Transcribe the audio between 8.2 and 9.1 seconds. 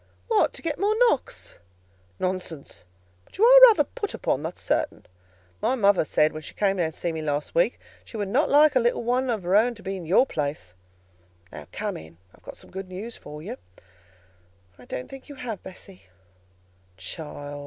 not like a little